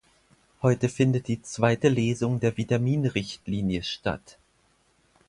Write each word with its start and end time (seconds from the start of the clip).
Heute 0.63 0.89
findet 0.89 1.27
die 1.27 1.43
zweite 1.43 1.87
Lesung 1.87 2.39
der 2.39 2.57
Vitamin-Richtlinie 2.57 3.83
statt. 3.83 4.39